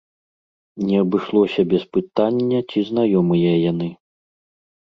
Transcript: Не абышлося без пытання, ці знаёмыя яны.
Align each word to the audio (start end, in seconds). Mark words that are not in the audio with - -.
Не 0.85 0.95
абышлося 1.01 1.61
без 1.73 1.83
пытання, 1.97 2.59
ці 2.73 2.79
знаёмыя 2.89 3.53
яны. 3.71 3.89